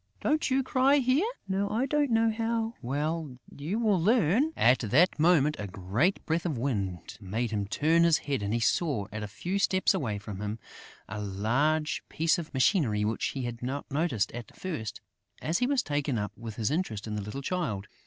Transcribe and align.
Don't 0.19 0.49
you 0.49 0.63
cry 0.63 0.95
here?" 0.95 1.27
"No, 1.47 1.69
I 1.69 1.85
don't 1.85 2.09
know 2.09 2.31
how...." 2.31 2.73
"Well, 2.81 3.37
you 3.55 3.77
will 3.77 4.01
learn...." 4.01 4.51
At 4.57 4.79
that 4.79 5.19
moment, 5.19 5.57
a 5.59 5.67
great 5.67 6.25
breath 6.25 6.43
of 6.47 6.57
wind 6.57 7.19
made 7.21 7.51
him 7.51 7.67
turn 7.67 8.03
his 8.03 8.17
head 8.17 8.41
and 8.41 8.51
he 8.51 8.59
saw, 8.59 9.05
at 9.11 9.21
a 9.21 9.27
few 9.27 9.59
steps 9.59 9.93
away 9.93 10.17
from 10.17 10.41
him, 10.41 10.57
a 11.07 11.21
large 11.21 12.01
piece 12.09 12.39
of 12.39 12.51
machinery 12.51 13.05
which 13.05 13.25
he 13.25 13.43
had 13.43 13.61
not 13.61 13.91
noticed 13.91 14.31
at 14.31 14.55
first, 14.57 15.01
as 15.39 15.59
he 15.59 15.67
was 15.67 15.83
taken 15.83 16.17
up 16.17 16.31
with 16.35 16.55
his 16.55 16.71
interest 16.71 17.05
in 17.05 17.15
the 17.15 17.21
little 17.21 17.43
Child. 17.43 17.85